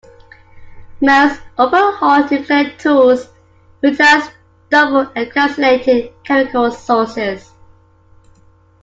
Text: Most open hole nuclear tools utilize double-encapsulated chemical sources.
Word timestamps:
Most 0.99 1.39
open 1.59 1.93
hole 1.93 2.27
nuclear 2.27 2.71
tools 2.79 3.27
utilize 3.83 4.31
double-encapsulated 4.71 6.11
chemical 6.23 6.71
sources. 6.71 7.51